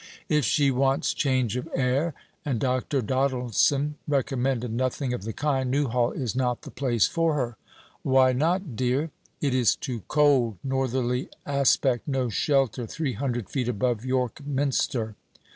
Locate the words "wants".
0.71-1.13